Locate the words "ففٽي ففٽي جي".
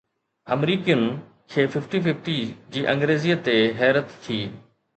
1.75-2.85